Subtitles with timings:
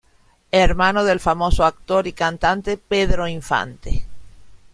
[0.51, 4.03] Hermano del famoso actor y cantante Pedro Infante.